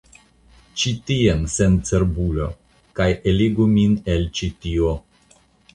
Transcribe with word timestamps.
Ĉi 0.83 0.93
tien, 1.09 1.43
sencerbulo, 1.57 2.49
kaj 3.01 3.09
eligu 3.33 3.71
min 3.79 3.97
el 4.17 4.29
ĉi 4.41 4.53
tio. 4.65 4.99